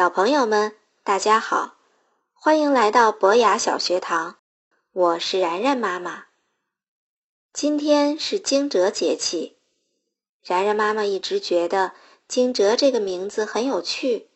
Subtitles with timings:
[0.00, 0.74] 小朋友们，
[1.04, 1.74] 大家好，
[2.32, 4.38] 欢迎来到博雅小学堂，
[4.92, 6.24] 我是然然妈妈。
[7.52, 9.58] 今天是惊蛰节气，
[10.42, 11.92] 然然妈妈一直觉得
[12.26, 14.30] 惊蛰这个名字很有趣。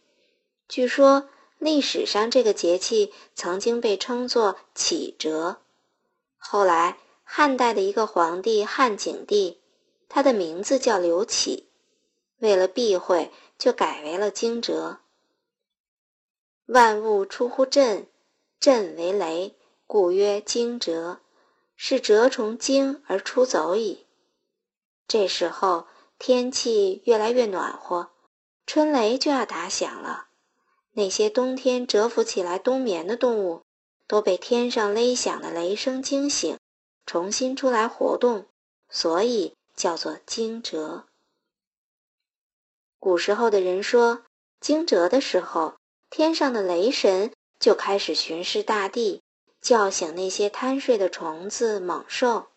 [0.68, 5.56] 据说历史上这个节气曾经被称作启蛰，
[6.36, 9.62] 后来汉代的一个皇帝汉景帝，
[10.10, 11.70] 他的名字叫刘启，
[12.40, 14.98] 为了避讳，就改为了惊蛰。
[16.66, 18.08] 万物出乎震，
[18.58, 19.54] 震为雷，
[19.86, 21.18] 故曰惊蛰，
[21.76, 24.06] 是蛰从惊而出走矣。
[25.06, 25.86] 这时候
[26.18, 28.12] 天气越来越暖和，
[28.64, 30.28] 春雷就要打响了。
[30.92, 33.60] 那些冬天蛰伏起来冬眠的动物，
[34.06, 36.58] 都被天上雷响的雷声惊醒，
[37.04, 38.46] 重新出来活动，
[38.88, 41.04] 所以叫做惊蛰。
[42.98, 44.24] 古时候的人说，
[44.60, 45.74] 惊蛰的时候。
[46.16, 49.24] 天上的雷神就开始巡视大地，
[49.60, 52.50] 叫醒那些贪睡的虫子、猛兽。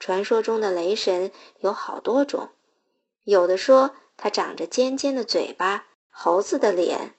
[0.00, 2.48] 传说中的雷神有好多种，
[3.22, 7.14] 有的说他长着尖尖的嘴巴、猴子的脸，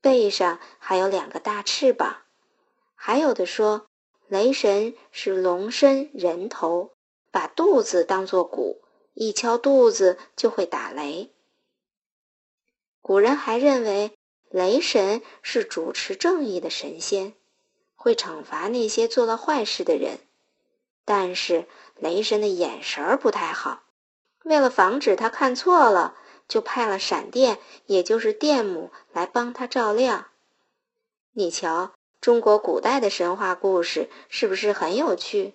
[0.00, 2.22] 背上还有两个大翅膀；
[2.94, 3.86] 还有的说
[4.28, 6.92] 雷神是龙身人头，
[7.32, 8.80] 把肚子当作鼓，
[9.14, 11.32] 一敲肚子就会打雷。
[13.00, 14.12] 古人还认为。
[14.52, 17.32] 雷神是主持正义的神仙，
[17.94, 20.18] 会惩罚那些做了坏事的人。
[21.06, 23.82] 但是雷神的眼神儿不太好，
[24.44, 26.14] 为了防止他看错了，
[26.48, 30.26] 就派了闪电，也就是电母来帮他照亮。
[31.32, 35.54] 你瞧，中国古代的神话故事是不是很有趣？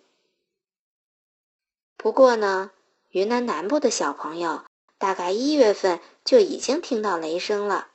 [1.97, 2.72] 不过呢，
[3.09, 4.63] 云南南部的小朋友
[4.97, 7.89] 大概一月份就已经听到雷声了。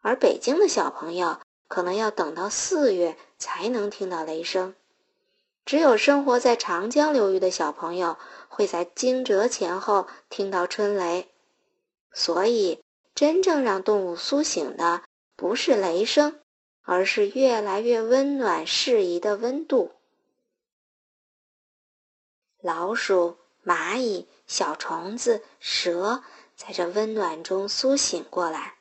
[0.00, 4.74] 而北京的小朋友可能要等到四月才能听到雷声，
[5.64, 8.16] 只有生活在长江流域的小朋友
[8.48, 11.28] 会在惊蛰前后听到春雷。
[12.12, 12.82] 所以，
[13.14, 15.04] 真正让动物苏醒的
[15.36, 16.40] 不是雷声，
[16.82, 19.92] 而是越来越温暖适宜的温度。
[22.60, 26.24] 老鼠、蚂蚁、小虫子、蛇
[26.56, 28.79] 在这温暖中苏醒过来。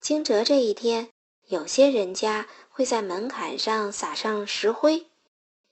[0.00, 1.10] 惊蛰这一天，
[1.46, 5.06] 有些人家会在门槛上撒上石灰，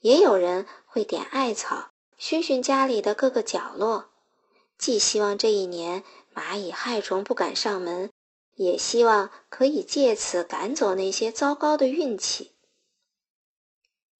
[0.00, 4.10] 也有人会点艾草，熏熏家里的各个角落，
[4.76, 8.10] 既希望这一年蚂蚁害虫不敢上门，
[8.54, 12.52] 也希望可以借此赶走那些糟糕的运气。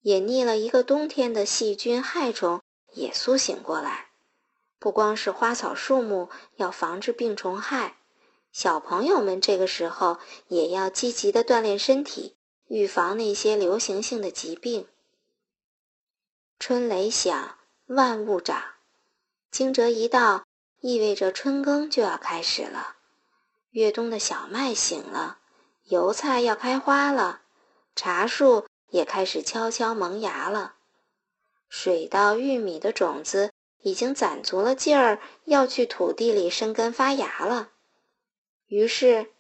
[0.03, 2.63] 隐匿了一个冬天的细菌害虫
[2.95, 4.09] 也苏醒过来，
[4.79, 7.98] 不光是花草树木要防治病虫害。
[8.53, 12.37] 小朋友们这个时候也要积极的锻炼身体，
[12.67, 14.87] 预防那些流行性的疾病。
[16.59, 17.57] 春雷响，
[17.87, 18.61] 万物长，
[19.51, 20.45] 惊蛰一到，
[20.81, 22.97] 意味着春耕就要开始了。
[23.71, 25.39] 越冬的小麦醒了，
[25.85, 27.43] 油菜要开花了，
[27.95, 30.75] 茶树也开始悄悄萌芽了。
[31.69, 37.71] 水稻、玉米的种子已经攒足了劲儿，要去土地里生根发芽了。
[38.69, 39.31] 于是，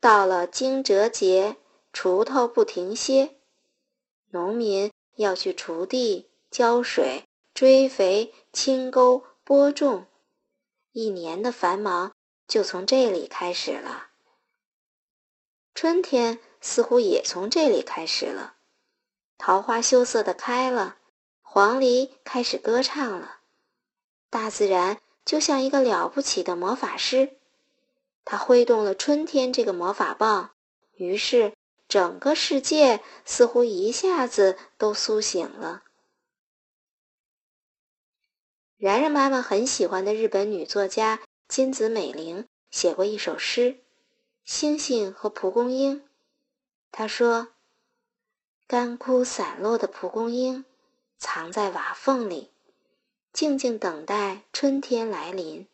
[0.00, 1.56] 到了惊蛰节，
[1.92, 3.36] 锄头不停歇，
[4.30, 10.06] 农民要去锄地、浇水、追肥、清沟、播种，
[10.92, 12.12] 一年的繁忙
[12.46, 14.10] 就从这里开始了。
[15.74, 18.54] 春天似乎也从这里开始了，
[19.36, 20.98] 桃花羞涩的开了，
[21.42, 23.40] 黄鹂开始歌唱了，
[24.30, 27.38] 大自然就像一个了不起的魔法师。
[28.26, 30.50] 他挥动了春天这个魔法棒，
[30.96, 31.52] 于是
[31.86, 35.84] 整个世界似乎一下子都苏醒了。
[38.76, 43.60] 然然妈妈很喜欢的日本女作家金子美玲写过一首诗
[44.44, 46.00] 《星星和蒲公英》。
[46.90, 47.54] 她说
[48.66, 50.64] ：“干枯散落的蒲公英
[51.16, 52.50] 藏在瓦缝里，
[53.32, 55.68] 静静等待春天来临。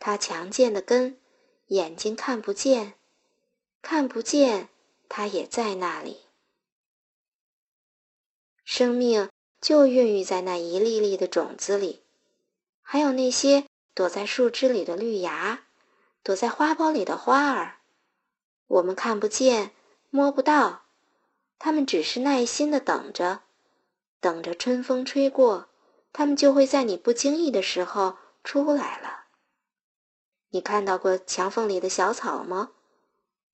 [0.00, 1.16] 它强健的根。”
[1.68, 2.94] 眼睛看不见，
[3.80, 4.68] 看不见，
[5.08, 6.22] 它也在那里。
[8.64, 9.30] 生命
[9.60, 12.02] 就孕育在那一粒粒的种子里，
[12.82, 15.64] 还有那些躲在树枝里的绿芽，
[16.22, 17.78] 躲在花苞里的花儿，
[18.66, 19.72] 我们看不见，
[20.10, 20.84] 摸不到，
[21.58, 23.42] 它们只是耐心的等着，
[24.20, 25.68] 等着春风吹过，
[26.12, 29.13] 它们就会在你不经意的时候出来了。
[30.54, 32.70] 你看到过墙缝里的小草吗？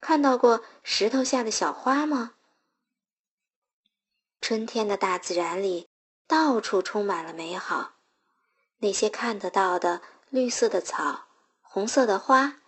[0.02, 2.34] 看到过石头下的小花吗？
[4.42, 5.88] 春天的大自然里，
[6.26, 7.94] 到处充满了美好。
[8.80, 11.28] 那些看得到的绿色的草、
[11.62, 12.60] 红色的花、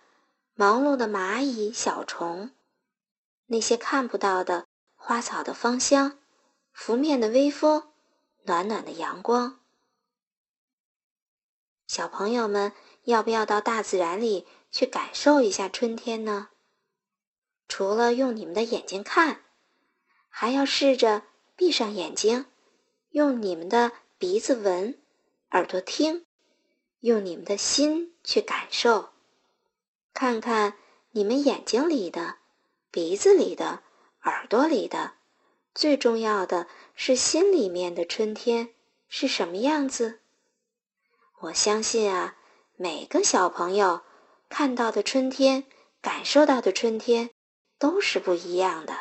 [0.54, 2.52] 忙碌的蚂蚁、小虫；
[3.48, 6.18] 那些看不到的花草的芳香、
[6.72, 7.92] 拂面的微风、
[8.44, 9.60] 暖暖的阳光。
[11.86, 12.72] 小朋友们，
[13.04, 16.48] 要不要到大自然里去感受一下春天呢？
[17.68, 19.42] 除了用你们的眼睛看，
[20.28, 21.22] 还要试着
[21.56, 22.46] 闭上眼睛，
[23.10, 24.98] 用你们的鼻子闻。
[25.52, 26.24] 耳朵听，
[27.00, 29.10] 用你们的心去感受，
[30.14, 30.78] 看看
[31.10, 32.36] 你们眼睛里的、
[32.90, 33.82] 鼻子里的、
[34.22, 35.12] 耳朵里的，
[35.74, 38.70] 最重要的是心里面的春天
[39.08, 40.20] 是什么样子。
[41.40, 42.38] 我相信啊，
[42.82, 44.00] 每个小朋友
[44.48, 45.66] 看到的春天、
[46.00, 47.30] 感受到的春天
[47.78, 48.92] 都是不一样的。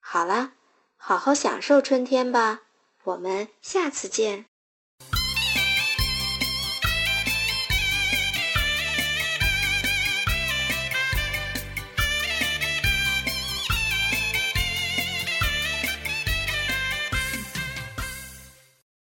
[0.00, 0.54] 好了，
[0.96, 2.62] 好好享受春天吧，
[3.04, 4.46] 我们下次见。